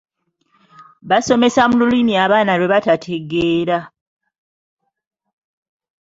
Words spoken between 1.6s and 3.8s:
mu Lulimi abaana lwe batategeera